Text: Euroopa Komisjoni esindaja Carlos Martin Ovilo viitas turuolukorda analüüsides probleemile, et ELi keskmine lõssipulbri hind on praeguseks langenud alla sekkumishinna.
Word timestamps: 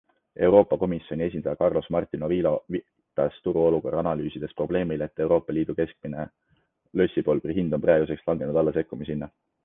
Euroopa 0.45 0.77
Komisjoni 0.83 1.23
esindaja 1.25 1.57
Carlos 1.63 1.89
Martin 1.95 2.23
Ovilo 2.27 2.53
viitas 2.75 3.35
turuolukorda 3.47 3.99
analüüsides 4.01 4.55
probleemile, 4.61 5.07
et 5.13 5.21
ELi 5.25 5.65
keskmine 5.81 6.25
lõssipulbri 7.03 7.57
hind 7.59 7.77
on 7.79 7.85
praeguseks 7.85 8.25
langenud 8.31 8.59
alla 8.63 8.75
sekkumishinna. 8.79 9.29